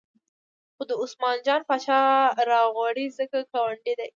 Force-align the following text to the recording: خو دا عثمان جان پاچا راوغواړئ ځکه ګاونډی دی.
خو 0.75 0.81
دا 0.89 0.95
عثمان 1.03 1.37
جان 1.47 1.61
پاچا 1.69 1.99
راوغواړئ 2.49 3.05
ځکه 3.19 3.37
ګاونډی 3.51 3.93
دی. 3.99 4.07